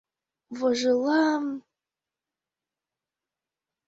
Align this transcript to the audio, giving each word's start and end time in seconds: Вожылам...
Вожылам... 0.57 1.45